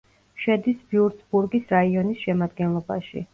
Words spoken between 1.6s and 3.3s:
რაიონის შემადგენლობაში.